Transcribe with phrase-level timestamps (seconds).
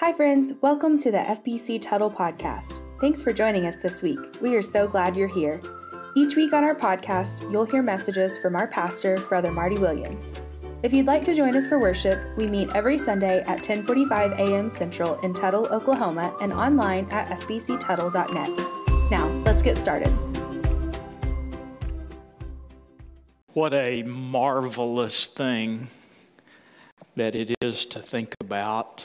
[0.00, 0.52] Hi, friends.
[0.62, 2.82] Welcome to the FBC Tuttle Podcast.
[3.00, 4.20] Thanks for joining us this week.
[4.40, 5.60] We are so glad you're here.
[6.14, 10.32] Each week on our podcast, you'll hear messages from our pastor, Brother Marty Williams.
[10.84, 14.70] If you'd like to join us for worship, we meet every Sunday at 10:45 a.m.
[14.70, 19.10] Central in Tuttle, Oklahoma, and online at fbctuttle.net.
[19.10, 20.16] Now, let's get started.
[23.52, 25.88] What a marvelous thing
[27.16, 29.04] that it is to think about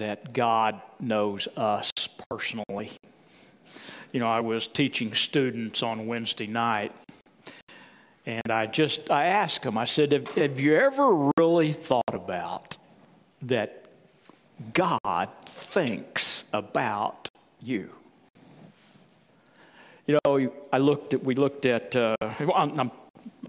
[0.00, 1.90] that God knows us
[2.30, 2.90] personally.
[4.12, 6.92] You know, I was teaching students on Wednesday night,
[8.24, 9.76] and I just I asked them.
[9.76, 12.78] I said, "Have, have you ever really thought about
[13.42, 13.84] that
[14.72, 17.28] God thinks about
[17.60, 17.90] you?"
[20.06, 21.94] You know, I looked at we looked at.
[21.94, 22.90] Uh, I'm, I'm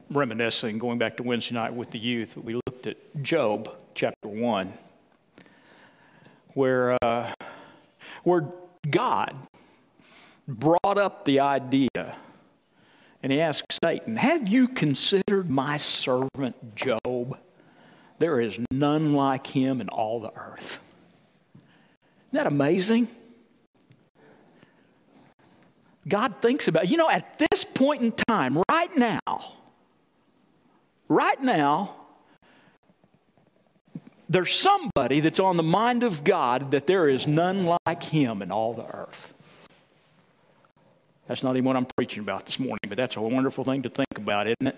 [0.09, 2.35] reminiscing, going back to Wednesday night with the youth.
[2.35, 4.73] We looked at Job chapter one
[6.53, 7.33] where, uh,
[8.23, 8.48] where
[8.89, 9.37] God
[10.48, 12.15] brought up the idea
[13.23, 17.37] and he asked Satan, Have you considered my servant Job?
[18.20, 20.79] There is none like him in all the earth.
[22.27, 23.07] Isn't that amazing?
[26.07, 29.20] God thinks about, you know, at this point in time, right now,
[31.07, 31.95] right now,
[34.32, 38.49] there's somebody that's on the mind of God that there is none like him in
[38.49, 39.34] all the earth.
[41.27, 43.90] That's not even what I'm preaching about this morning, but that's a wonderful thing to
[43.90, 44.77] think about, isn't it?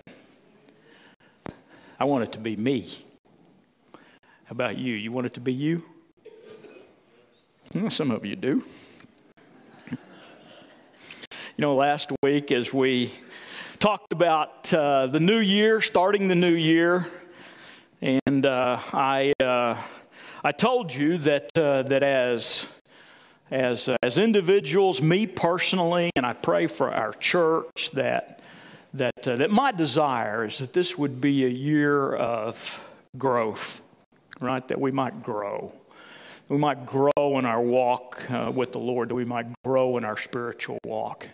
[2.00, 2.88] I want it to be me.
[4.44, 4.94] How about you?
[4.94, 5.84] You want it to be you?
[7.90, 8.62] Some of you do.
[9.90, 13.12] You know, last week as we
[13.78, 17.06] talked about uh, the new year, starting the new year,
[18.04, 19.80] and uh, I, uh,
[20.44, 22.66] I told you that, uh, that as,
[23.50, 28.40] as, as individuals, me personally, and I pray for our church, that,
[28.92, 32.78] that, uh, that my desire is that this would be a year of
[33.16, 33.80] growth,
[34.38, 34.66] right?
[34.68, 35.72] That we might grow.
[36.50, 40.04] We might grow in our walk uh, with the Lord, that we might grow in
[40.04, 41.26] our spiritual walk.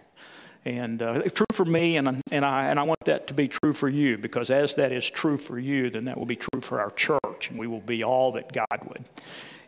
[0.65, 3.73] And uh, true for me, and, and, I, and I want that to be true
[3.73, 6.81] for you, because as that is true for you, then that will be true for
[6.81, 9.05] our church, and we will be all that God would,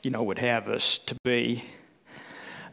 [0.03, 1.65] you know, would have us to be.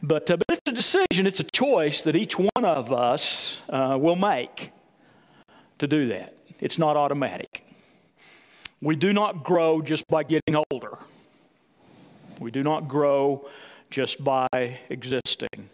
[0.02, 3.96] But, uh, but it's a decision, it's a choice that each one of us uh,
[3.98, 4.70] will make
[5.78, 6.34] to do that.
[6.60, 7.64] It's not automatic.
[8.82, 10.98] We do not grow just by getting older.
[12.38, 13.46] We do not grow
[13.90, 15.68] just by existing.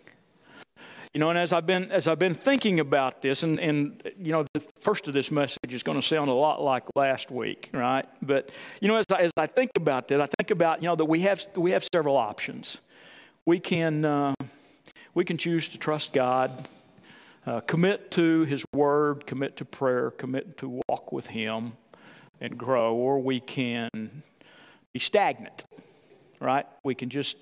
[1.17, 4.33] You know, and as I've been as I've been thinking about this, and, and you
[4.33, 7.71] know, the first of this message is going to sound a lot like last week,
[7.73, 8.05] right?
[8.21, 8.51] But
[8.83, 11.07] you know, as I, as I think about that, I think about you know that
[11.07, 12.77] we have we have several options.
[13.47, 14.35] We can uh,
[15.15, 16.51] we can choose to trust God,
[17.47, 21.79] uh, commit to His Word, commit to prayer, commit to walk with Him,
[22.43, 24.23] and grow, or we can
[24.93, 25.65] be stagnant,
[26.41, 26.67] right?
[26.85, 27.39] We can just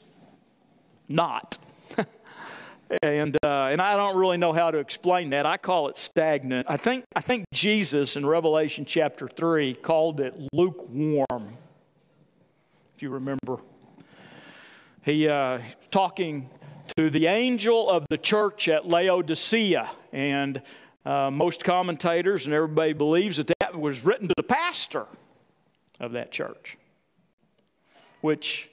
[1.09, 1.59] not
[3.03, 5.47] and uh, and I don't really know how to explain that.
[5.47, 6.67] I call it stagnant.
[6.69, 11.57] I think I think Jesus in Revelation chapter three called it lukewarm.
[12.97, 13.59] If you remember,
[15.03, 16.49] he uh, talking
[16.97, 20.63] to the angel of the church at Laodicea, and
[21.05, 25.07] uh, most commentators and everybody believes that that was written to the pastor
[26.01, 26.77] of that church,
[28.21, 28.69] which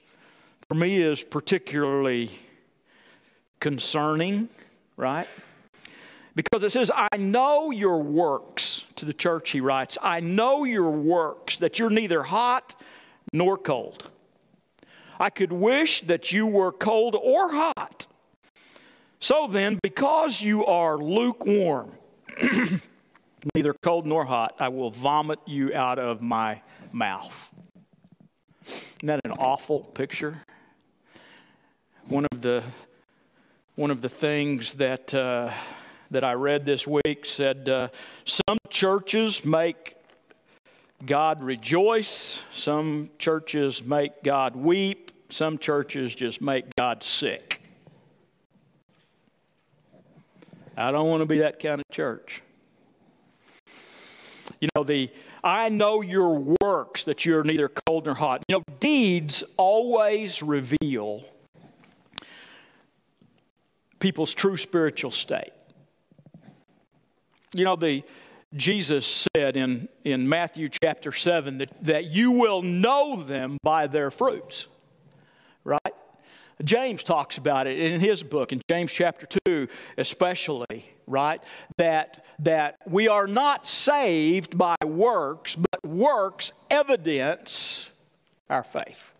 [0.68, 2.30] for me is particularly
[3.62, 4.50] concerning,
[4.98, 5.28] right?
[6.36, 10.90] Because it says, I know your works, to the church he writes, I know your
[10.90, 12.76] works, that you're neither hot
[13.32, 14.10] nor cold.
[15.20, 18.08] I could wish that you were cold or hot.
[19.20, 21.92] So then, because you are lukewarm,
[23.56, 26.62] neither cold nor hot, I will vomit you out of my
[26.92, 27.52] mouth.
[28.66, 30.42] Isn't that an awful picture?
[32.08, 32.64] One of the
[33.82, 35.52] one of the things that, uh,
[36.12, 37.88] that I read this week said uh,
[38.26, 39.96] some churches make
[41.04, 47.64] God rejoice, some churches make God weep, some churches just make God sick.
[50.78, 52.44] I don't want to be that kind of church.
[54.60, 55.10] You know, the
[55.44, 58.44] I know your works that you're neither cold nor hot.
[58.48, 61.24] You know, deeds always reveal
[64.02, 65.54] people's true spiritual state.
[67.54, 68.04] You know, the
[68.54, 74.12] Jesus said in, in Matthew chapter 7 that, that you will know them by their
[74.12, 74.68] fruits,
[75.64, 75.80] right?
[76.62, 79.68] James talks about it in his book, in James chapter 2,
[79.98, 81.42] especially, right?
[81.78, 87.90] That, that we are not saved by works, but works evidence
[88.50, 89.14] our faith.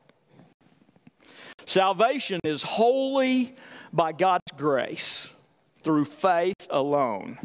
[1.66, 3.56] Salvation is wholly
[3.94, 5.28] by God's grace
[5.82, 7.38] through faith alone.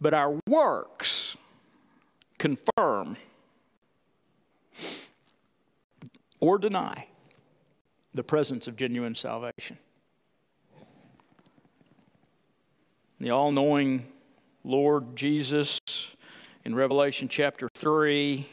[0.00, 1.36] But our works
[2.38, 3.16] confirm
[6.40, 7.06] or deny
[8.12, 9.78] the presence of genuine salvation.
[13.20, 14.04] The all knowing
[14.64, 15.78] Lord Jesus
[16.64, 18.46] in Revelation chapter 3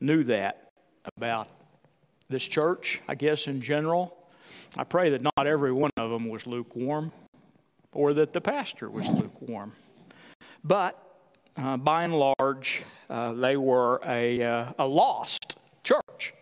[0.00, 0.70] knew that
[1.16, 1.48] about
[2.28, 4.16] this church, I guess, in general.
[4.76, 7.12] I pray that not every one of them was lukewarm
[7.92, 9.72] or that the pastor was lukewarm.
[10.62, 11.02] But
[11.56, 16.34] uh, by and large, uh, they were a, uh, a lost church.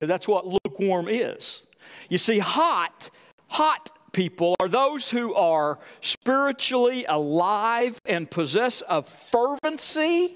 [0.00, 1.66] That's what lukewarm is.
[2.08, 3.10] You see, hot,
[3.48, 10.34] hot people are those who are spiritually alive and possess a fervency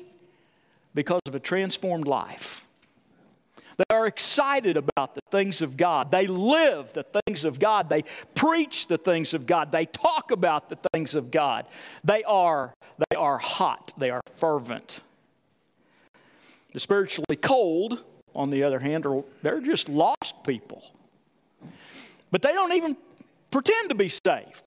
[0.95, 2.67] because of a transformed life.
[3.77, 6.11] They are excited about the things of God.
[6.11, 7.89] They live the things of God.
[7.89, 8.05] They
[8.35, 9.73] preach the things of God.
[9.73, 11.67] They talk about the things of God.
[12.05, 12.75] They are,
[13.11, 13.93] they are hot.
[13.97, 15.01] They are fervent.
[16.73, 18.03] The spiritually cold
[18.35, 20.83] on the other hand, are they're just lost people.
[22.31, 22.97] But they don't even
[23.51, 24.63] pretend to be saved.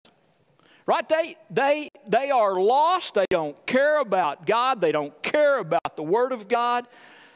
[0.85, 1.07] Right?
[1.09, 3.15] They, they, they are lost.
[3.15, 4.81] They don't care about God.
[4.81, 6.85] They don't care about the Word of God.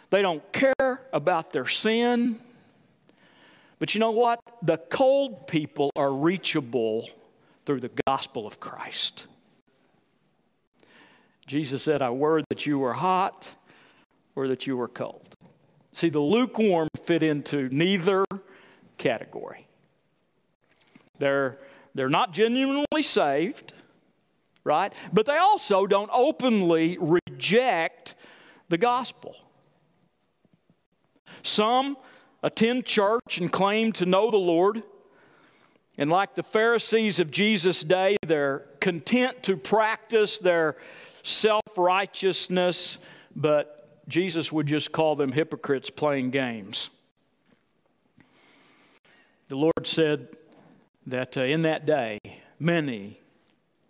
[0.10, 2.40] They don't care about their sin.
[3.78, 4.40] But you know what?
[4.62, 7.10] The cold people are reachable
[7.66, 9.28] through the gospel of Christ.
[11.46, 13.52] Jesus said, I word that you were hot
[14.36, 15.36] or that you were cold.
[15.94, 18.24] See, the lukewarm fit into neither
[18.98, 19.68] category.
[21.18, 21.58] They're,
[21.96, 23.74] they're not genuinely saved,
[24.64, 24.94] right?
[25.12, 28.16] But they also don't openly reject
[28.70, 29.36] the gospel.
[31.44, 31.98] Some
[32.44, 34.84] attend church and claim to know the Lord.
[35.98, 40.78] And like the Pharisees of Jesus' day, they're content to practice their
[41.24, 42.98] self righteousness,
[43.36, 46.90] but Jesus would just call them hypocrites playing games.
[49.50, 50.30] The Lord said
[51.08, 52.20] that uh, in that day,
[52.60, 53.20] many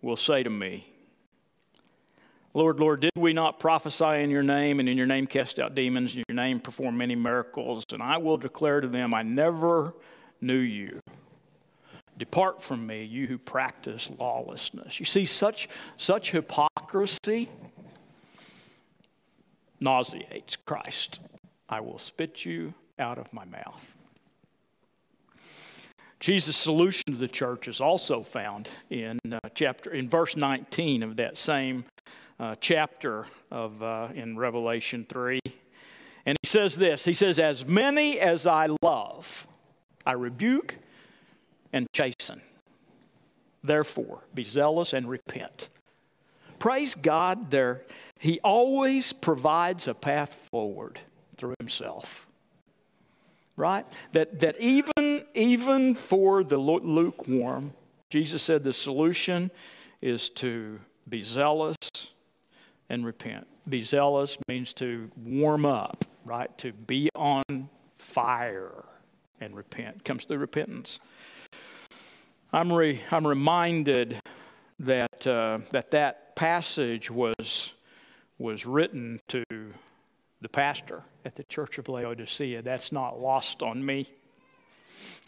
[0.02, 0.89] will say to me,
[2.52, 5.74] Lord, Lord, did we not prophesy in your name and in your name cast out
[5.76, 7.84] demons, and in your name perform many miracles?
[7.92, 9.94] And I will declare to them, I never
[10.40, 11.00] knew you.
[12.18, 14.98] Depart from me, you who practice lawlessness.
[14.98, 17.48] You see, such, such hypocrisy
[19.80, 21.20] nauseates Christ.
[21.68, 23.96] I will spit you out of my mouth.
[26.18, 31.16] Jesus' solution to the church is also found in uh, chapter in verse 19 of
[31.16, 31.84] that same
[32.40, 35.38] uh, chapter of uh, in Revelation 3.
[36.26, 39.46] And he says this, he says as many as I love
[40.06, 40.76] I rebuke
[41.72, 42.40] and chasten.
[43.62, 45.68] Therefore be zealous and repent.
[46.58, 47.82] Praise God there
[48.20, 51.00] he always provides a path forward
[51.38, 52.26] through himself.
[53.56, 53.86] Right?
[54.12, 57.72] That, that even, even for the lukewarm,
[58.10, 59.50] Jesus said the solution
[60.02, 61.76] is to be zealous
[62.90, 63.46] and repent.
[63.68, 66.56] Be zealous means to warm up, right?
[66.58, 68.84] To be on fire
[69.40, 70.04] and repent.
[70.04, 70.98] Comes through repentance.
[72.52, 74.20] I'm, re, I'm reminded
[74.80, 77.72] that, uh, that that passage was
[78.40, 79.44] was written to
[80.40, 82.62] the pastor at the Church of Laodicea.
[82.62, 84.08] That's not lost on me.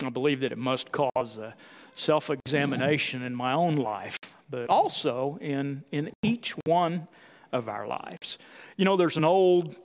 [0.02, 1.54] I believe that it must cause a
[1.95, 7.07] self examination in my own life, but also in, in each one
[7.52, 8.38] of our lives.
[8.76, 9.76] You know, there's an old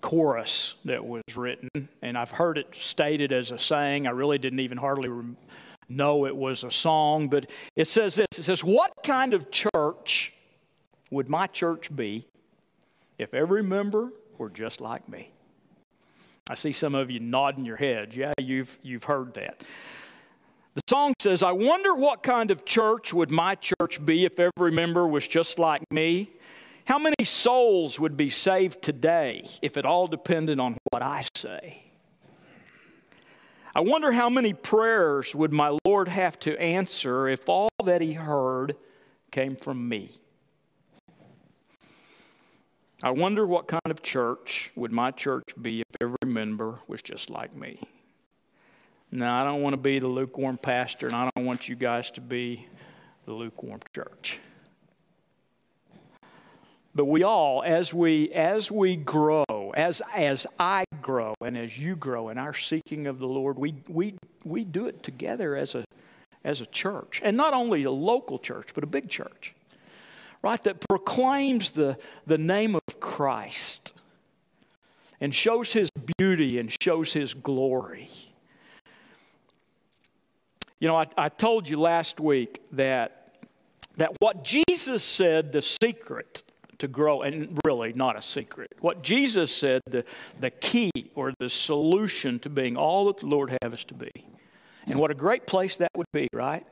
[0.00, 1.68] chorus that was written,
[2.02, 4.06] and I've heard it stated as a saying.
[4.06, 5.10] I really didn't even hardly
[5.88, 10.32] know it was a song, but it says this It says, What kind of church
[11.10, 12.26] would my church be
[13.18, 15.30] if every member were just like me.
[16.48, 18.14] I see some of you nodding your heads.
[18.14, 19.64] Yeah, you've, you've heard that.
[20.74, 24.70] The song says, I wonder what kind of church would my church be if every
[24.70, 26.30] member was just like me?
[26.86, 31.82] How many souls would be saved today if it all depended on what I say?
[33.74, 38.12] I wonder how many prayers would my Lord have to answer if all that he
[38.12, 38.76] heard
[39.32, 40.12] came from me?
[43.02, 47.30] I wonder what kind of church would my church be if every member was just
[47.30, 47.80] like me.
[49.10, 52.12] Now, I don't want to be the lukewarm pastor, and I don't want you guys
[52.12, 52.68] to be
[53.24, 54.38] the lukewarm church.
[56.96, 61.94] But we all, as we as we grow, as as I grow, and as you
[61.94, 64.14] grow in our seeking of the Lord, we we
[64.46, 65.84] we do it together as a
[66.42, 69.54] as a church, and not only a local church, but a big church,
[70.40, 70.62] right?
[70.64, 73.92] That proclaims the the name of Christ
[75.20, 78.08] and shows His beauty and shows His glory.
[80.78, 83.34] You know, I, I told you last week that,
[83.96, 86.42] that what Jesus said, the secret
[86.78, 90.04] to grow, and really not a secret, what Jesus said, the,
[90.40, 94.10] the key or the solution to being all that the Lord have us to be.
[94.86, 96.64] And what a great place that would be, right?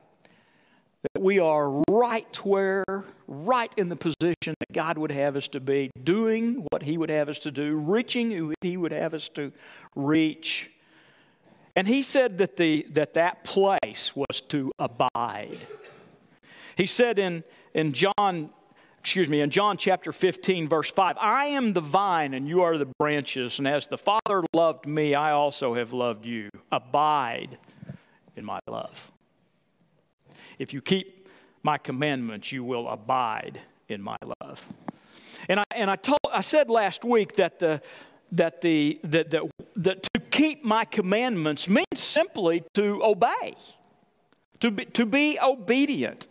[1.13, 2.85] That we are right where,
[3.27, 7.09] right in the position that God would have us to be, doing what He would
[7.09, 9.51] have us to do, reaching who He would have us to
[9.95, 10.71] reach,
[11.75, 15.57] and he said that, the, that that place was to abide.
[16.77, 17.43] He said in,
[17.73, 18.49] in John,
[19.05, 22.75] excuse me, in John chapter 15, verse 5, I am the vine and you are
[22.75, 26.49] the branches, and as the Father loved me, I also have loved you.
[26.71, 27.59] Abide
[28.35, 29.11] in my love.
[30.57, 31.29] If you keep
[31.61, 34.67] my commandments, you will abide in my love.
[35.47, 37.83] And I, and I, told, I said last week that the,
[38.31, 39.43] that, the, that, that,
[39.75, 43.55] that to keep my commandments means simply to obey,
[44.61, 46.25] to be, to be obedient.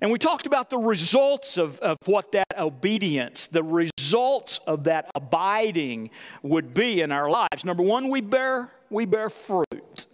[0.00, 5.10] And we talked about the results of, of what that obedience, the results of that
[5.14, 6.10] abiding
[6.42, 7.64] would be in our lives.
[7.64, 10.06] Number one, we bear, we bear fruit.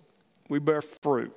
[0.49, 1.33] We bear fruit.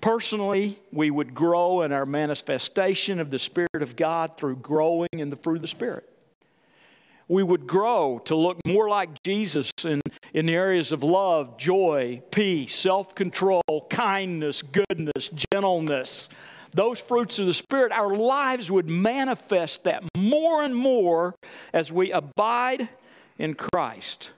[0.00, 5.30] Personally, we would grow in our manifestation of the Spirit of God through growing in
[5.30, 6.08] the fruit of the Spirit
[7.32, 10.02] we would grow to look more like Jesus in,
[10.34, 16.28] in the areas of love, joy, peace, self control, kindness, goodness, gentleness.
[16.74, 21.34] Those fruits of the Spirit, our lives would manifest that more and more
[21.72, 22.88] as we abide
[23.38, 24.30] in Christ.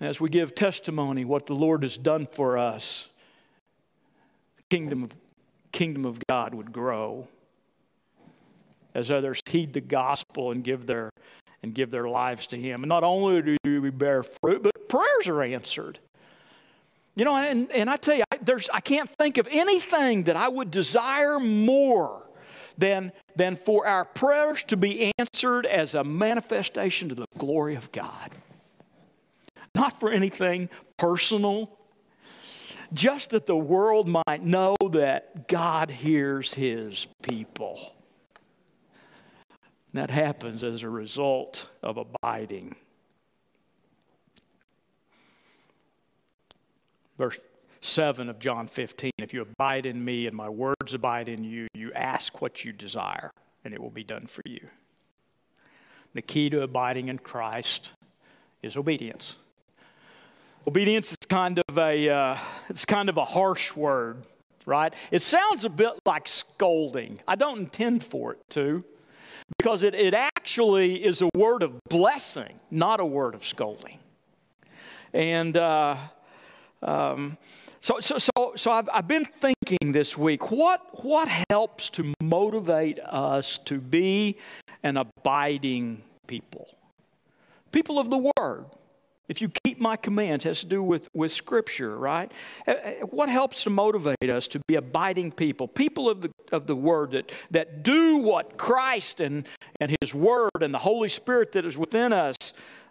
[0.00, 3.08] As we give testimony what the Lord has done for us,
[4.68, 5.12] kingdom of,
[5.70, 7.28] kingdom of God would grow.
[8.94, 11.10] As others heed the gospel and give their
[11.62, 12.82] and give their lives to Him.
[12.82, 15.98] And not only do we bear fruit, but prayers are answered.
[17.14, 20.36] You know, and, and I tell you, I, there's, I can't think of anything that
[20.36, 22.22] I would desire more
[22.78, 27.92] than, than for our prayers to be answered as a manifestation to the glory of
[27.92, 28.30] God.
[29.74, 31.78] Not for anything personal,
[32.94, 37.94] just that the world might know that God hears his people.
[39.94, 42.76] That happens as a result of abiding.
[47.22, 47.38] Verse
[47.82, 51.68] 7 of John 15 If you abide in me and my words abide in you,
[51.72, 53.30] you ask what you desire,
[53.64, 54.58] and it will be done for you.
[56.14, 57.92] The key to abiding in Christ
[58.60, 59.36] is obedience.
[60.66, 62.38] Obedience is kind of a uh,
[62.68, 64.24] it's kind of a harsh word,
[64.66, 64.92] right?
[65.12, 67.20] It sounds a bit like scolding.
[67.28, 68.82] I don't intend for it to
[69.58, 74.00] because it, it actually is a word of blessing, not a word of scolding.
[75.12, 75.98] And uh,
[76.82, 77.38] um,
[77.80, 82.98] so, so, so, so I've, I've been thinking this week what, what helps to motivate
[83.00, 84.38] us to be
[84.82, 86.68] an abiding people?
[87.70, 88.66] People of the Word.
[89.28, 92.30] If you keep my commands, has to do with, with Scripture, right?
[92.66, 95.66] Uh, uh, what helps to motivate us to be abiding people?
[95.68, 99.46] People of the, of the Word that, that do what Christ and,
[99.80, 102.36] and His Word and the Holy Spirit that is within us,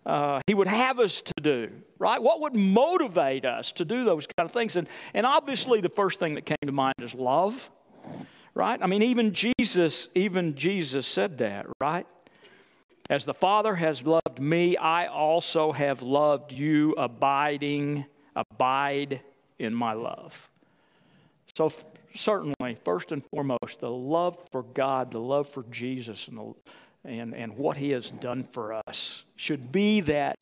[0.06, 2.22] uh, He would have us to do, right?
[2.22, 4.76] What would motivate us to do those kind of things?
[4.76, 7.70] And, and obviously, the first thing that came to mind is love,
[8.54, 8.80] right?
[8.82, 12.08] I mean, even Jesus, even Jesus said that, right?
[13.10, 18.06] As the Father has loved me, I also have loved you, abiding,
[18.36, 19.22] abide
[19.60, 20.50] in my love.
[21.56, 26.38] So, f- certainly, first and foremost, the love for God, the love for Jesus, and,
[26.38, 26.54] the,
[27.04, 30.38] and, and what He has done for us should be that,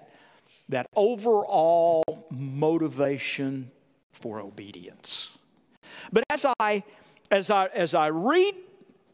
[0.69, 3.71] that overall motivation
[4.11, 5.29] for obedience.
[6.11, 6.83] But as I,
[7.31, 8.55] as I, as I read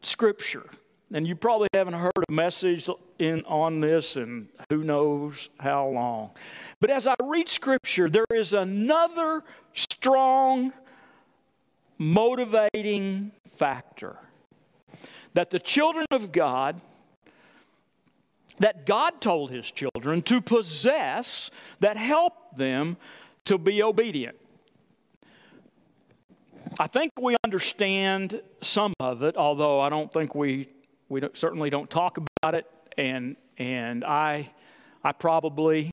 [0.02, 0.68] Scripture,
[1.12, 2.88] and you probably haven't heard a message
[3.18, 6.30] in, on this in who knows how long.
[6.80, 10.72] But as I read Scripture, there is another strong
[11.98, 14.18] motivating factor
[15.34, 16.80] that the children of God,
[18.58, 22.96] that God told His children to possess, that help them
[23.44, 24.36] to be obedient.
[26.78, 30.68] I think we understand some of it, although I don't think we,
[31.08, 32.66] we don't, certainly don't talk about it.
[32.98, 34.50] And, and I,
[35.02, 35.90] I probably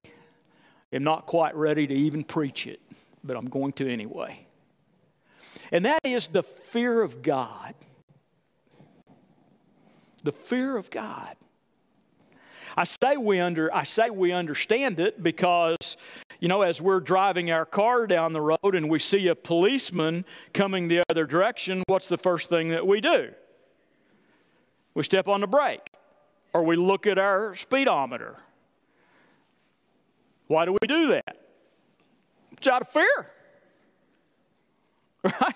[0.92, 2.82] am not quite ready to even preach it,
[3.24, 4.46] but I'm going to anyway.
[5.72, 7.76] And that is the fear of God.
[10.24, 11.36] The fear of God.
[12.76, 15.98] I say we under I say we understand it because
[16.40, 20.26] you know as we're driving our car down the road and we see a policeman
[20.54, 23.32] coming the other direction, what's the first thing that we do?
[24.94, 25.90] We step on the brake
[26.54, 28.38] or we look at our speedometer.
[30.48, 31.38] Why do we do that?
[32.52, 33.30] It's out of fear.
[35.42, 35.56] Right?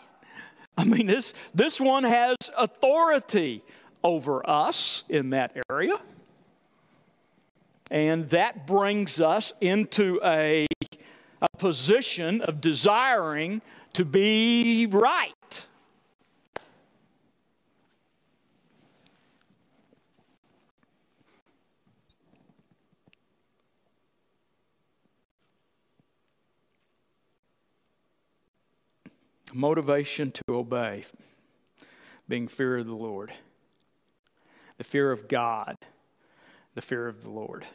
[0.77, 3.63] I mean, this, this one has authority
[4.03, 5.99] over us in that area.
[7.89, 10.67] And that brings us into a,
[11.41, 13.61] a position of desiring
[13.93, 15.33] to be right.
[29.53, 31.05] Motivation to obey,
[32.27, 33.31] being fear of the Lord,
[34.77, 35.77] the fear of God
[36.77, 37.65] the fear of the Lord.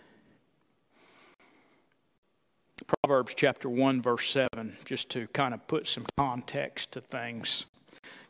[3.03, 7.67] Proverbs chapter 1, verse 7, just to kind of put some context to things.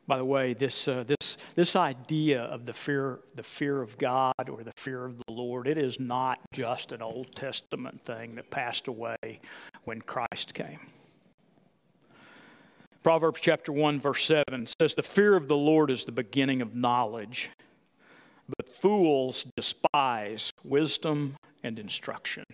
[0.07, 4.49] By the way, this, uh, this, this idea of the fear, the fear of God
[4.49, 8.51] or the fear of the Lord, it is not just an Old Testament thing that
[8.51, 9.41] passed away
[9.85, 10.81] when Christ came.
[13.03, 16.75] Proverbs chapter 1, verse 7 says, The fear of the Lord is the beginning of
[16.75, 17.51] knowledge
[18.49, 22.45] but fools despise wisdom and instruction.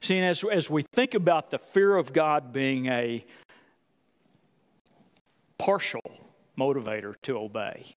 [0.00, 3.24] See, as, as we think about the fear of God being a
[5.58, 6.02] partial
[6.58, 7.94] motivator to obey,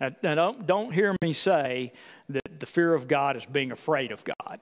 [0.00, 1.92] now, now don't, don't hear me say
[2.28, 4.60] that the fear of God is being afraid of God,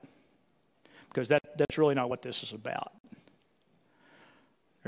[1.09, 2.93] because that, that's really not what this is about.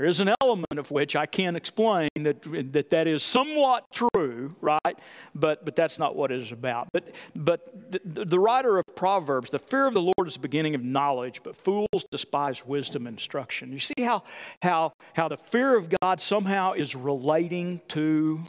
[0.01, 2.41] There is an element of which I can't explain that,
[2.73, 4.97] that that is somewhat true, right?
[5.35, 6.87] But, but that's not what it is about.
[6.91, 10.73] But, but the, the writer of Proverbs, the fear of the Lord is the beginning
[10.73, 13.71] of knowledge, but fools despise wisdom and instruction.
[13.71, 14.23] You see how,
[14.63, 18.41] how, how the fear of God somehow is relating to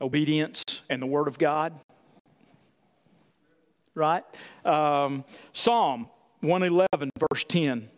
[0.00, 1.72] obedience and the Word of God?
[3.94, 4.24] Right?
[4.64, 6.08] Um, Psalm
[6.40, 7.88] 111, verse 10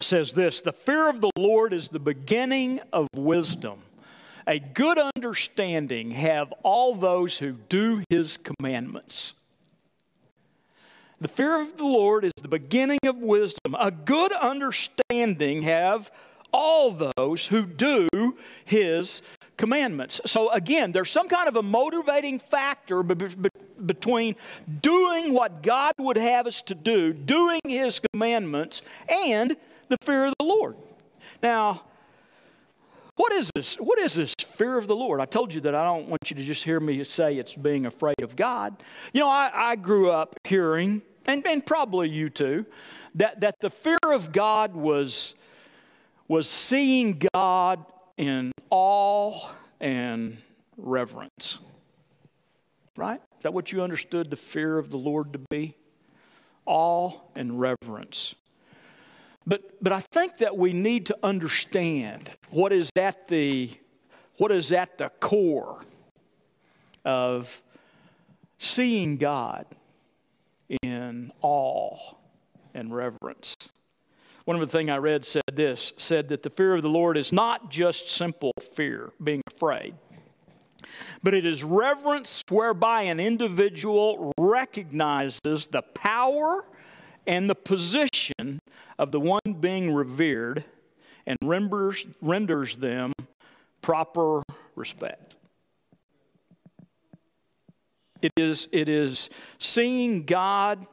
[0.00, 3.80] says this The fear of the Lord is the beginning of wisdom.
[4.46, 9.34] A good understanding have all those who do his commandments.
[11.20, 13.76] The fear of the Lord is the beginning of wisdom.
[13.78, 16.10] A good understanding have
[16.52, 18.08] all those who do
[18.64, 19.20] his
[19.56, 20.20] commandments.
[20.24, 24.36] So, again, there's some kind of a motivating factor between
[24.80, 28.80] doing what God would have us to do, doing his commandments,
[29.26, 29.56] and
[29.90, 30.76] the fear of the Lord.
[31.42, 31.82] Now,
[33.16, 33.74] what is this?
[33.74, 35.20] What is this fear of the Lord?
[35.20, 37.84] I told you that I don't want you to just hear me say it's being
[37.84, 38.82] afraid of God.
[39.12, 42.64] You know, I, I grew up hearing, and, and probably you too,
[43.16, 45.34] that, that the fear of God was,
[46.28, 47.84] was seeing God
[48.16, 49.50] in awe
[49.80, 50.38] and
[50.78, 51.58] reverence.
[52.96, 53.20] Right?
[53.36, 55.76] Is that what you understood the fear of the Lord to be?
[56.64, 58.34] Awe and reverence.
[59.50, 63.68] But, but I think that we need to understand what is at the,
[64.36, 65.84] what is at the core
[67.04, 67.60] of
[68.60, 69.66] seeing God
[70.82, 71.98] in awe
[72.74, 73.56] and reverence.
[74.44, 77.16] One of the things I read said this said that the fear of the Lord
[77.16, 79.96] is not just simple fear, being afraid,
[81.24, 86.66] but it is reverence whereby an individual recognizes the power
[87.26, 88.60] and the position
[88.98, 90.64] of the one being revered
[91.26, 93.12] and renders, renders them
[93.82, 94.42] proper
[94.74, 95.36] respect.
[98.22, 100.86] It is, it is seeing God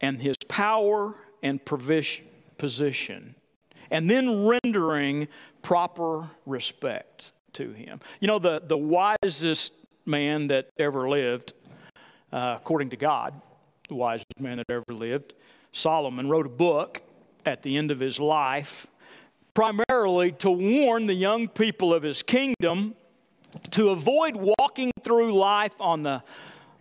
[0.00, 3.34] and his power and provision, position,
[3.90, 5.28] and then rendering
[5.62, 8.00] proper respect to him.
[8.20, 9.72] You know, the, the wisest
[10.06, 11.52] man that ever lived,
[12.32, 13.40] uh, according to God,
[13.88, 15.34] the wisest man that ever lived,
[15.72, 17.02] Solomon, wrote a book
[17.46, 18.86] at the end of his life,
[19.54, 22.94] primarily to warn the young people of his kingdom
[23.70, 26.22] to avoid walking through life on the,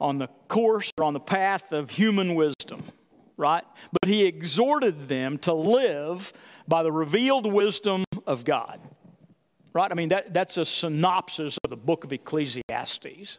[0.01, 2.83] on the course or on the path of human wisdom.
[3.37, 3.63] right?
[3.91, 6.33] But he exhorted them to live
[6.67, 8.79] by the revealed wisdom of God,
[9.73, 9.91] right?
[9.91, 13.37] I mean, that, that's a synopsis of the book of Ecclesiastes,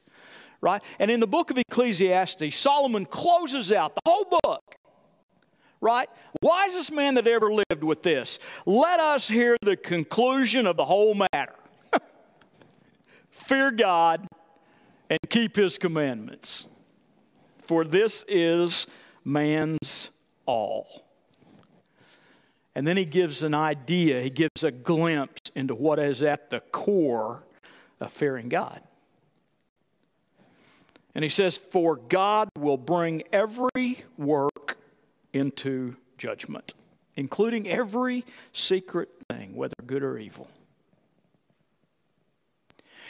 [0.60, 0.82] right?
[0.98, 4.76] And in the book of Ecclesiastes, Solomon closes out the whole book,
[5.80, 6.08] right?
[6.42, 8.38] Wisest man that ever lived with this.
[8.66, 11.54] Let us hear the conclusion of the whole matter.
[13.30, 14.26] Fear God
[15.10, 16.66] and keep his commandments,
[17.62, 18.86] for this is
[19.24, 20.10] man's
[20.46, 21.04] all.
[22.74, 26.60] And then he gives an idea, he gives a glimpse into what is at the
[26.60, 27.42] core
[28.00, 28.82] of fearing God.
[31.14, 34.76] And he says, For God will bring every work
[35.32, 36.74] into judgment,
[37.16, 40.48] including every secret thing, whether good or evil.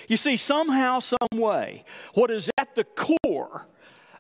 [0.09, 1.85] You see, somehow, some way,
[2.15, 3.67] what is at the core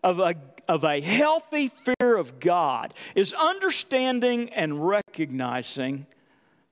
[0.02, 0.34] of a,
[0.68, 6.06] of a healthy fear of God is understanding and recognizing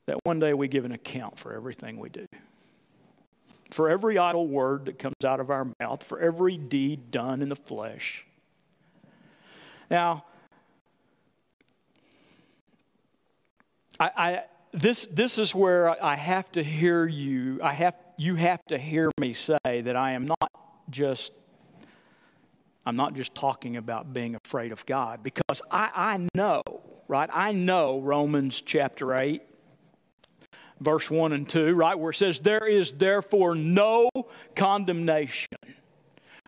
[0.07, 2.27] that one day we give an account for everything we do.
[3.71, 7.49] For every idle word that comes out of our mouth, for every deed done in
[7.49, 8.25] the flesh.
[9.91, 10.25] Now,
[13.99, 17.61] I, I this, this is where I have to hear you.
[17.63, 20.51] I have, you have to hear me say that I am not
[20.91, 21.33] just
[22.87, 26.63] I'm not just talking about being afraid of God because I, I know,
[27.09, 27.29] right?
[27.33, 29.43] I know Romans chapter 8,
[30.81, 31.99] verse 1 and 2, right?
[31.99, 34.11] Where it says, There is therefore no
[34.55, 35.49] condemnation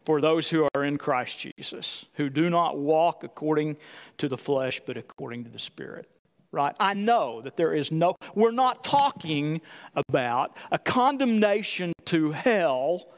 [0.03, 3.77] for those who are in Christ Jesus, who do not walk according
[4.19, 6.09] to the flesh, but according to the Spirit
[6.53, 6.75] right?
[6.81, 9.61] I know that there is no, we're not talking
[9.95, 13.09] about a condemnation to hell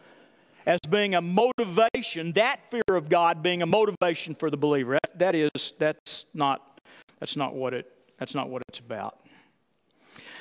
[0.66, 4.98] as being a motivation, that fear of God being a motivation for the believer.
[5.14, 6.80] that, is, that's not,
[7.18, 9.18] that's not what it, that's not what it's about.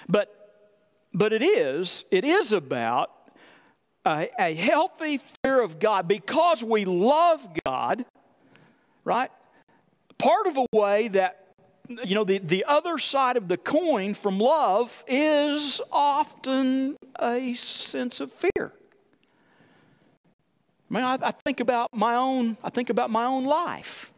[0.08, 0.38] But,
[1.13, 3.12] but it is, it is about
[4.06, 8.06] a, a healthy fear of God because we love God,
[9.04, 9.32] right?
[10.17, 11.50] Part of a way that
[12.04, 18.19] you know, the, the other side of the coin from love is often a sense
[18.19, 18.72] of fear.
[20.89, 24.12] I mean, I, I, think about my own, I think about my own life,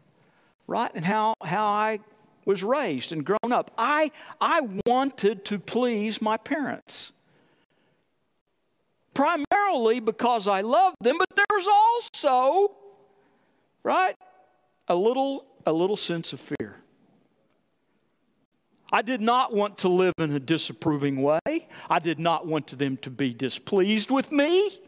[0.66, 0.90] right?
[0.94, 2.00] And how, how I
[2.44, 3.70] was raised and grown up.
[3.78, 7.12] I, I wanted to please my parents.
[9.14, 12.74] Primarily because I loved them, but there was also,
[13.82, 14.16] right,
[14.88, 16.76] a little, a little sense of fear.
[18.90, 21.68] I did not want to live in a disapproving way.
[21.88, 24.78] I did not want them to be displeased with me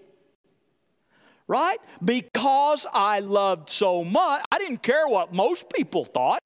[1.46, 1.78] right?
[2.02, 6.40] Because I loved so much, I didn't care what most people thought,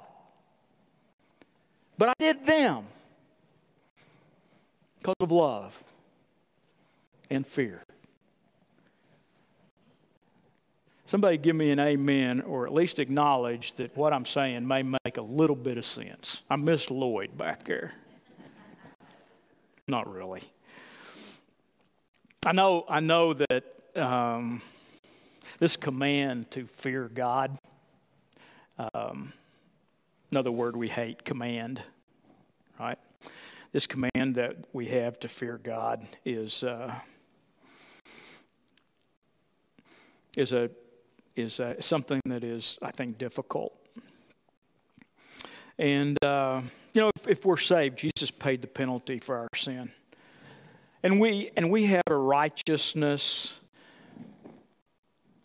[1.99, 2.87] but I did them
[4.99, 5.83] because of love
[7.29, 7.83] and fear.
[11.07, 15.17] Somebody give me an amen or at least acknowledge that what I'm saying may make
[15.17, 16.43] a little bit of sense.
[16.51, 17.95] I miss Lloyd back there.
[19.87, 20.43] Not really.
[22.45, 23.65] I know, I know that
[23.97, 24.61] um,
[25.59, 27.59] this command to fear God.
[28.93, 29.33] Um,
[30.31, 31.81] another word we hate, command,
[32.79, 32.99] right?
[33.73, 36.95] This command that we have to fear God is uh,
[40.37, 40.71] is a
[41.37, 43.75] is a, something that is, I think, difficult.
[45.79, 46.63] And uh,
[46.95, 49.91] you know, if, if we're saved, Jesus paid the penalty for our sin,
[51.03, 53.55] and we and we have a righteousness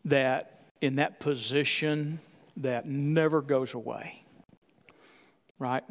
[0.05, 2.19] that in that position
[2.57, 4.22] that never goes away.
[5.63, 5.83] Right?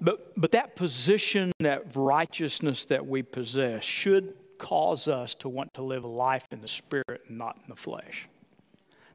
[0.00, 5.82] But, but that position, that righteousness that we possess, should cause us to want to
[5.82, 8.28] live a life in the spirit and not in the flesh.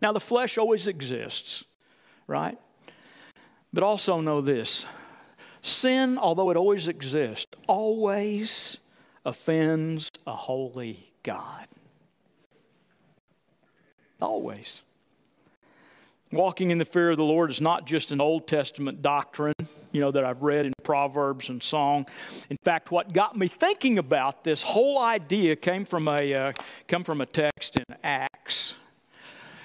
[0.02, 1.64] Now, the flesh always exists,
[2.28, 2.58] right?
[3.72, 4.86] But also know this
[5.62, 8.78] sin, although it always exists, always
[9.24, 11.68] offends a holy God.
[14.22, 14.82] Always.
[16.32, 19.56] Walking in the fear of the Lord is not just an Old Testament doctrine,
[19.92, 22.06] you know, that I've read in Proverbs and Song.
[22.52, 26.54] In fact, what got me thinking about this whole idea came from a, uh,
[26.88, 28.76] come from a text in Acts.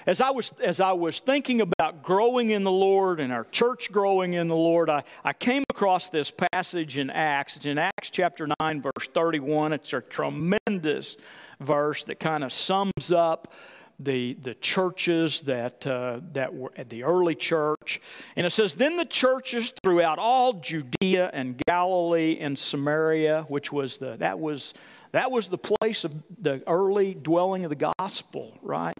[0.07, 3.91] As I, was, as I was thinking about growing in the Lord and our church
[3.91, 7.57] growing in the Lord, I, I came across this passage in Acts.
[7.57, 9.73] It's in Acts chapter 9, verse 31.
[9.73, 11.15] It's a tremendous
[11.59, 13.53] verse that kind of sums up
[13.99, 18.01] the, the churches that, uh, that were at the early church.
[18.35, 23.97] And it says, Then the churches throughout all Judea and Galilee and Samaria, which was
[23.97, 24.73] the, that was,
[25.11, 28.95] that was the place of the early dwelling of the gospel, right?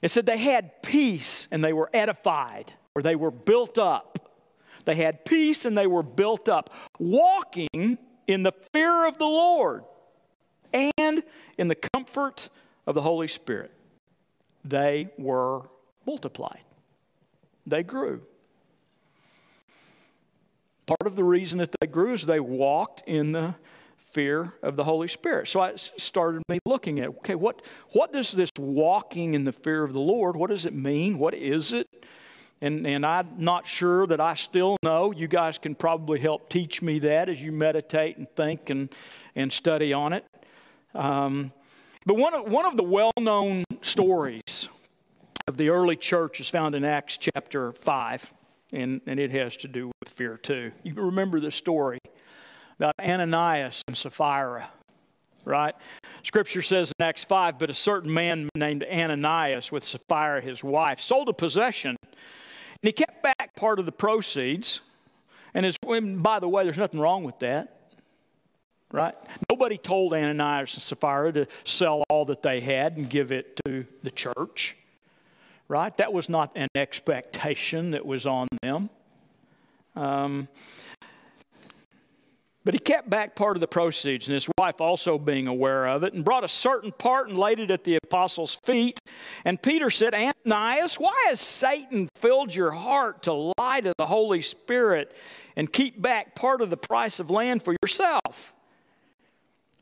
[0.00, 4.18] It said they had peace and they were edified, or they were built up.
[4.84, 9.84] They had peace and they were built up, walking in the fear of the Lord
[10.72, 11.22] and
[11.58, 12.48] in the comfort
[12.86, 13.70] of the Holy Spirit
[14.64, 15.62] they were
[16.06, 16.62] multiplied,
[17.66, 18.22] they grew.
[20.86, 23.54] Part of the reason that they grew is they walked in the
[23.96, 25.48] fear of the Holy Spirit.
[25.48, 29.84] So I started me looking at okay, what what does this walking in the fear
[29.84, 30.36] of the Lord?
[30.36, 31.18] What does it mean?
[31.18, 31.86] What is it?
[32.60, 35.12] And and I'm not sure that I still know.
[35.12, 38.88] You guys can probably help teach me that as you meditate and think and
[39.34, 40.26] and study on it.
[40.94, 41.52] Um,
[42.04, 44.68] but one of, one of the well known stories
[45.46, 48.32] of the early church is found in Acts chapter 5,
[48.72, 50.72] and, and it has to do with fear too.
[50.82, 51.98] You remember the story
[52.78, 54.68] about Ananias and Sapphira,
[55.44, 55.74] right?
[56.22, 61.00] Scripture says in Acts 5 But a certain man named Ananias with Sapphira, his wife,
[61.00, 64.80] sold a possession, and he kept back part of the proceeds.
[65.54, 67.81] And, and by the way, there's nothing wrong with that
[68.92, 69.14] right?
[69.50, 73.86] Nobody told Ananias and Sapphira to sell all that they had and give it to
[74.02, 74.76] the church,
[75.68, 75.96] right?
[75.96, 78.90] That was not an expectation that was on them.
[79.96, 80.48] Um,
[82.64, 86.04] but he kept back part of the proceeds, and his wife also being aware of
[86.04, 89.00] it, and brought a certain part and laid it at the apostles' feet.
[89.44, 94.42] And Peter said, Ananias, why has Satan filled your heart to lie to the Holy
[94.42, 95.12] Spirit
[95.56, 98.54] and keep back part of the price of land for yourself?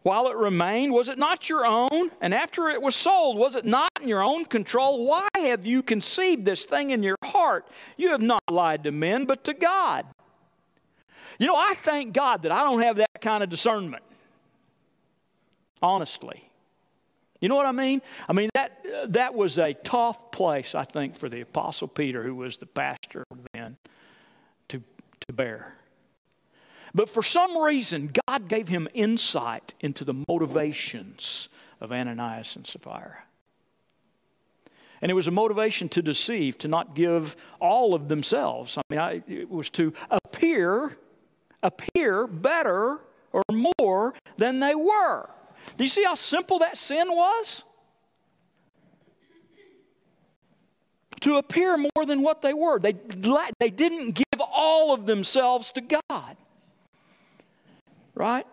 [0.02, 2.10] While it remained, was it not your own?
[2.20, 5.06] And after it was sold, was it not in your own control?
[5.06, 7.68] Why have you conceived this thing in your heart?
[7.96, 10.06] You have not lied to men, but to God.
[11.38, 14.02] You know, I thank God that I don't have that kind of discernment.
[15.82, 16.50] Honestly.
[17.40, 18.02] You know what I mean?
[18.28, 22.22] I mean, that, uh, that was a tough place, I think, for the Apostle Peter,
[22.22, 23.78] who was the pastor then,
[24.68, 24.82] to,
[25.26, 25.79] to bear.
[26.94, 31.48] But for some reason, God gave him insight into the motivations
[31.80, 33.24] of Ananias and Sapphira.
[35.02, 38.76] And it was a motivation to deceive, to not give all of themselves.
[38.76, 40.96] I mean, I, it was to appear,
[41.62, 42.98] appear better
[43.32, 45.30] or more than they were.
[45.76, 47.64] Do you see how simple that sin was?
[51.20, 52.78] To appear more than what they were.
[52.78, 52.94] They,
[53.58, 56.36] they didn't give all of themselves to God.
[58.14, 58.46] Right?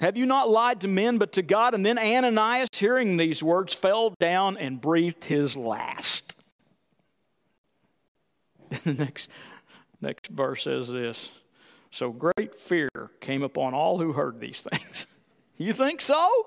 [0.00, 1.74] Have you not lied to men but to God?
[1.74, 6.34] And then Ananias, hearing these words, fell down and breathed his last.
[8.84, 9.28] the next,
[10.00, 11.30] next verse says this
[11.90, 12.88] So great fear
[13.20, 15.06] came upon all who heard these things.
[15.58, 16.46] you think so?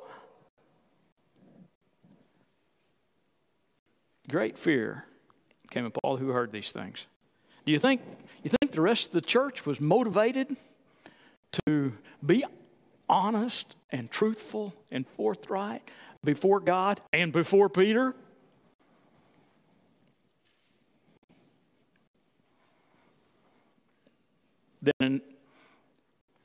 [4.30, 5.06] Great fear
[5.70, 7.06] came upon all who heard these things.
[7.66, 8.02] Do you think,
[8.42, 10.56] you think the rest of the church was motivated?
[11.66, 11.94] To
[12.26, 12.44] be
[13.10, 15.90] honest and truthful and forthright
[16.24, 18.16] before God and before Peter?
[25.00, 25.22] Then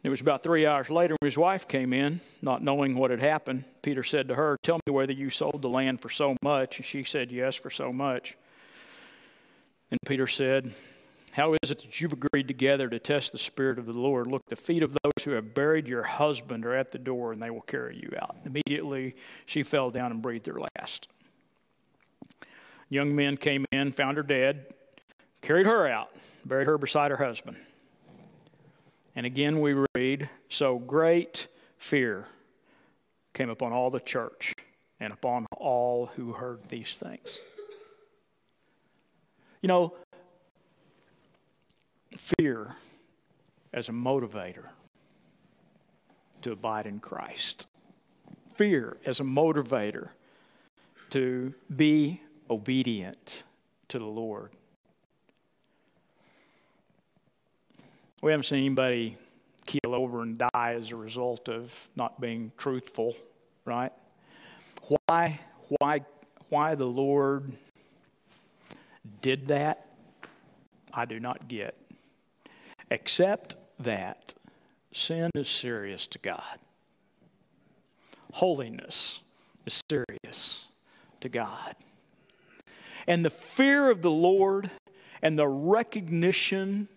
[0.05, 3.21] it was about three hours later when his wife came in, not knowing what had
[3.21, 3.65] happened.
[3.83, 6.77] Peter said to her, Tell me whether you sold the land for so much.
[6.77, 8.37] And she said, Yes, for so much.
[9.91, 10.73] And Peter said,
[11.33, 14.27] how is it that you've agreed together to test the Spirit of the Lord?
[14.27, 17.43] Look, the feet of those who have buried your husband are at the door, and
[17.43, 18.37] they will carry you out.
[18.45, 21.09] Immediately, she fell down and breathed her last.
[22.89, 24.67] Young men came in, found her dead,
[25.43, 26.11] carried her out,
[26.45, 27.57] buried her beside her husband.
[29.15, 32.27] And again, we read So great fear
[33.35, 34.55] came upon all the church
[35.01, 37.39] and upon all who heard these things.
[39.63, 39.95] You know,
[42.19, 42.75] fear
[43.73, 44.67] as a motivator
[46.43, 47.67] to abide in Christ.
[48.57, 50.09] Fear as a motivator
[51.11, 53.45] to be obedient
[53.89, 54.51] to the Lord.
[58.21, 59.17] We haven't seen anybody
[59.67, 63.15] keel over and die as a result of not being truthful,
[63.65, 63.93] right?
[65.07, 65.39] Why,
[65.79, 66.01] why,
[66.49, 67.53] why the Lord
[69.23, 69.87] did that,
[70.93, 71.77] I do not get
[72.91, 74.35] except that
[74.93, 76.59] sin is serious to God.
[78.33, 79.21] Holiness
[79.67, 80.67] is serious
[81.21, 81.75] to God.
[83.07, 84.71] And the fear of the Lord
[85.23, 86.89] and the recognition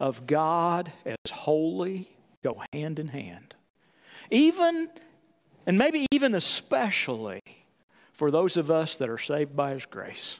[0.00, 2.08] of God as holy
[2.42, 3.54] go hand in hand.
[4.30, 4.88] Even,
[5.66, 7.40] and maybe even especially,
[8.12, 10.38] for those of us that are saved by His grace.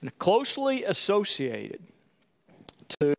[0.00, 1.80] And closely associated
[3.00, 3.14] to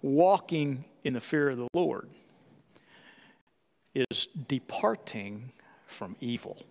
[0.00, 2.08] walking in the fear of the Lord
[3.94, 5.50] is departing
[5.86, 6.64] from evil.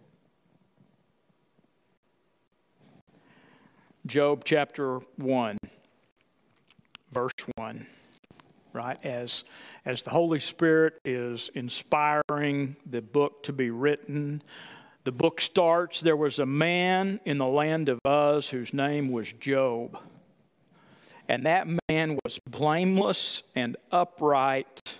[4.07, 5.57] Job chapter 1,
[7.11, 7.85] verse 1,
[8.73, 8.97] right?
[9.05, 9.43] As,
[9.85, 14.41] as the Holy Spirit is inspiring the book to be written,
[15.03, 19.31] the book starts there was a man in the land of Uz whose name was
[19.33, 19.97] Job.
[21.27, 24.97] And that man was blameless and upright,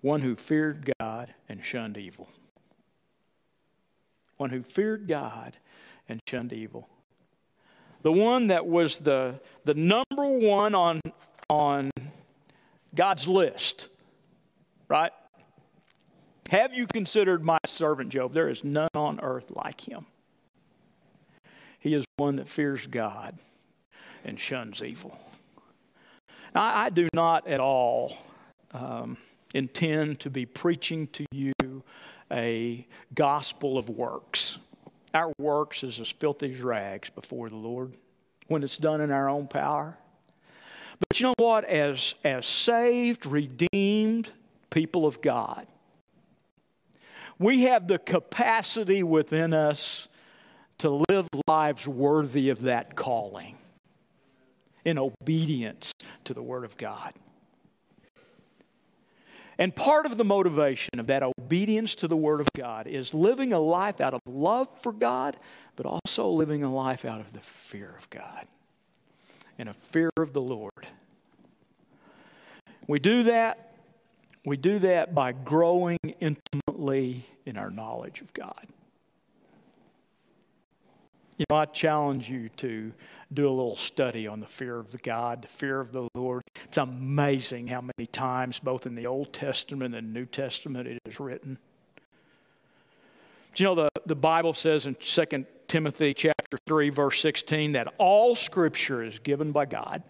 [0.00, 2.28] one who feared God and shunned evil.
[4.36, 5.56] One who feared God
[6.08, 6.88] and shunned evil
[8.04, 11.00] the one that was the, the number one on,
[11.48, 11.90] on
[12.94, 13.88] God's list,
[14.88, 15.10] right?
[16.54, 18.32] Have you considered my servant Job?
[18.32, 20.06] There is none on earth like him.
[21.80, 23.36] He is one that fears God
[24.24, 25.18] and shuns evil.
[26.54, 28.16] Now, I do not at all
[28.70, 29.16] um,
[29.52, 31.82] intend to be preaching to you
[32.30, 32.86] a
[33.16, 34.58] gospel of works.
[35.12, 37.96] Our works is as filthy as rags before the Lord
[38.46, 39.98] when it's done in our own power.
[41.00, 41.64] But you know what?
[41.64, 44.30] As, as saved, redeemed
[44.70, 45.66] people of God,
[47.38, 50.08] we have the capacity within us
[50.78, 53.56] to live lives worthy of that calling
[54.84, 55.92] in obedience
[56.24, 57.12] to the Word of God.
[59.56, 63.52] And part of the motivation of that obedience to the Word of God is living
[63.52, 65.36] a life out of love for God,
[65.76, 68.46] but also living a life out of the fear of God
[69.58, 70.86] and a fear of the Lord.
[72.88, 73.73] We do that.
[74.44, 78.66] We do that by growing intimately in our knowledge of God.
[81.38, 82.92] You know, I challenge you to
[83.32, 86.42] do a little study on the fear of the God, the fear of the Lord.
[86.64, 91.18] It's amazing how many times, both in the Old Testament and New Testament, it is
[91.18, 91.58] written.
[93.54, 97.92] Do you know the, the Bible says in 2 Timothy chapter 3, verse 16, that
[97.98, 100.02] all scripture is given by God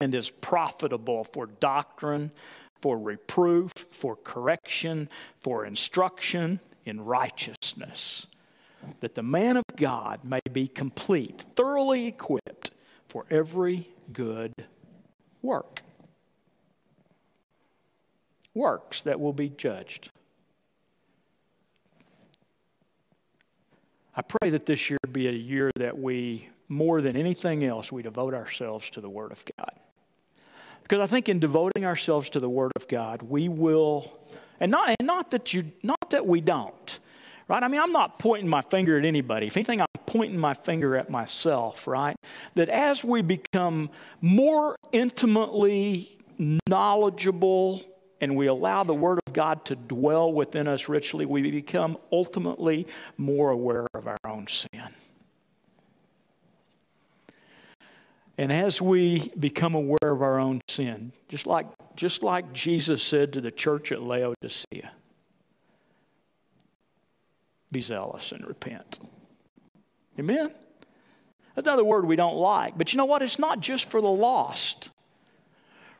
[0.00, 2.30] and is profitable for doctrine,
[2.80, 8.26] for reproof, for correction, for instruction in righteousness
[9.00, 12.70] that the man of God may be complete, thoroughly equipped
[13.08, 14.52] for every good
[15.42, 15.82] work.
[18.54, 20.10] Works that will be judged.
[24.14, 28.02] I pray that this year be a year that we, more than anything else, we
[28.02, 29.72] devote ourselves to the Word of God.
[30.88, 34.20] Because I think in devoting ourselves to the Word of God, we will,
[34.60, 37.00] and not, and not that you, not that we don't,
[37.48, 37.60] right?
[37.60, 39.48] I mean, I'm not pointing my finger at anybody.
[39.48, 42.14] If anything, I'm pointing my finger at myself, right?
[42.54, 46.16] That as we become more intimately
[46.68, 47.82] knowledgeable
[48.20, 52.86] and we allow the Word of God to dwell within us richly, we become ultimately
[53.16, 54.88] more aware of our own sin.
[58.38, 63.32] And as we become aware of our own sin, just like, just like Jesus said
[63.32, 64.90] to the church at Laodicea,
[67.72, 68.98] be zealous and repent.
[70.18, 70.52] Amen?
[71.56, 72.76] Another word we don't like.
[72.76, 73.22] But you know what?
[73.22, 74.90] It's not just for the lost.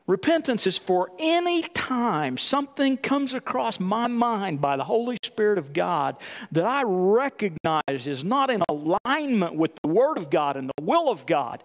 [0.05, 5.73] Repentance is for any time something comes across my mind by the Holy Spirit of
[5.73, 6.15] God
[6.53, 11.09] that I recognize is not in alignment with the Word of God and the will
[11.09, 11.61] of God.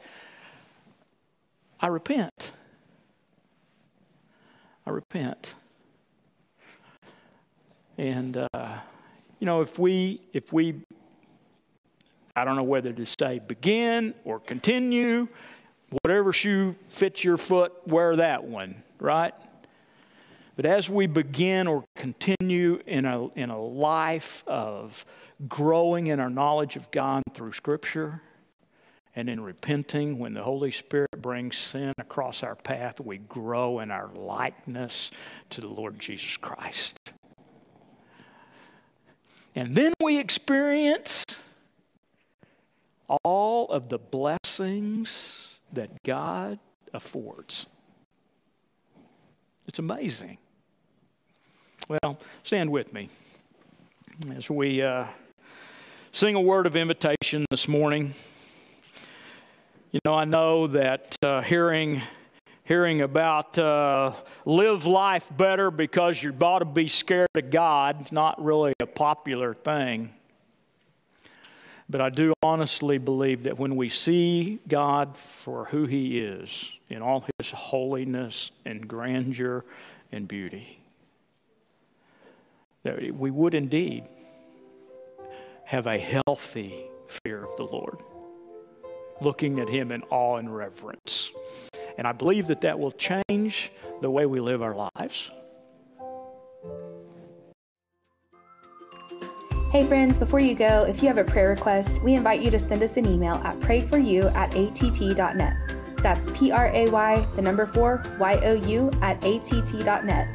[1.82, 2.52] I repent.
[4.86, 5.54] I repent.
[7.98, 8.78] And, uh,
[9.40, 10.76] you know, if we, if we,
[12.36, 15.26] I don't know whether to say begin or continue,
[16.02, 19.34] whatever shoe fits your foot, wear that one, right?
[20.54, 25.04] But as we begin or continue in a, in a life of
[25.48, 28.22] growing in our knowledge of God through Scripture
[29.14, 33.90] and in repenting, when the Holy Spirit brings sin across our path, we grow in
[33.90, 35.10] our likeness
[35.50, 37.12] to the Lord Jesus Christ.
[39.54, 41.24] And then we experience
[43.22, 46.58] all of the blessings that God
[46.94, 47.66] affords.
[49.66, 50.38] It's amazing.
[51.88, 53.10] Well, stand with me
[54.34, 55.06] as we uh,
[56.12, 58.14] sing a word of invitation this morning.
[59.92, 62.00] You know, I know that uh, hearing
[62.64, 64.12] hearing about uh,
[64.46, 69.52] live life better because you're about to be scared of God, not really a popular
[69.52, 70.14] thing.
[71.90, 77.02] But I do honestly believe that when we see God for who He is, in
[77.02, 79.62] all His holiness and grandeur
[80.10, 80.78] and beauty,
[82.82, 84.04] that we would indeed
[85.66, 87.98] have a healthy fear of the Lord,
[89.24, 91.30] looking at Him in awe and reverence.
[91.98, 95.30] And I believe that that will change the way we live our lives.
[99.72, 102.58] Hey, friends, before you go, if you have a prayer request, we invite you to
[102.58, 105.56] send us an email at prayforyou at att.net.
[105.96, 110.28] That's P R A Y, the number four, Y O U at att.net.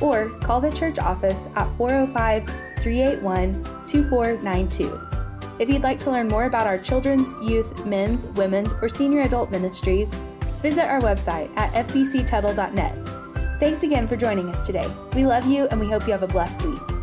[0.00, 2.46] Or call the church office at 405
[2.78, 5.25] 381 2492.
[5.58, 9.50] If you'd like to learn more about our children's, youth, men's, women's, or senior adult
[9.50, 10.14] ministries,
[10.60, 13.58] visit our website at fbctuttle.net.
[13.58, 14.90] Thanks again for joining us today.
[15.14, 16.95] We love you and we hope you have a blessed week.